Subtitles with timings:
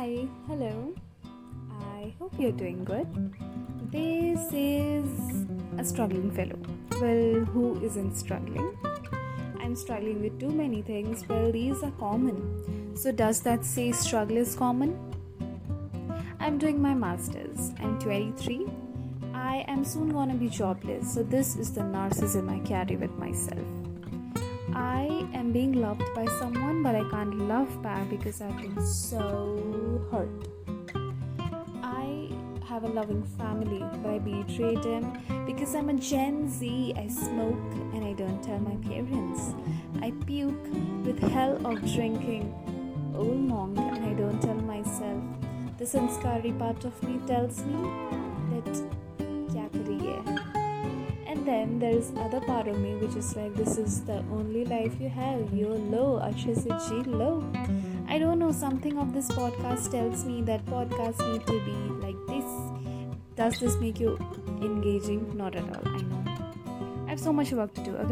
[0.00, 0.94] Hi, hello.
[1.78, 3.06] I hope you're doing good.
[3.92, 5.44] This is
[5.76, 6.58] a struggling fellow.
[7.02, 8.78] Well, who isn't struggling?
[9.60, 11.28] I'm struggling with too many things.
[11.28, 12.96] Well, these are common.
[12.96, 14.96] So, does that say struggle is common?
[16.38, 17.72] I'm doing my master's.
[17.80, 18.68] I'm 23.
[19.34, 21.12] I am soon gonna be jobless.
[21.12, 23.89] So, this is the narcissism I carry with myself.
[24.74, 30.06] I am being loved by someone, but I can't love back because I've been so
[30.10, 30.28] hurt.
[31.82, 32.30] I
[32.66, 36.94] have a loving family, but I betrayed them because I'm a Gen Z.
[36.96, 39.54] I smoke and I don't tell my parents.
[40.02, 40.68] I puke
[41.04, 42.54] with hell of drinking
[43.16, 45.22] old monk and I don't tell myself.
[45.78, 47.82] The sanskari part of me tells me
[48.52, 48.82] that
[51.70, 55.08] then there's other part of me which is like this is the only life you
[55.08, 55.52] have.
[55.52, 57.44] You're low Akshay G low.
[58.08, 61.76] I don't know something of this podcast tells me that podcasts need to be
[62.06, 62.44] like this.
[63.36, 64.18] Does this make you
[64.60, 65.36] engaging?
[65.36, 66.24] Not at all I know.
[67.06, 68.04] I have so much work to do uh,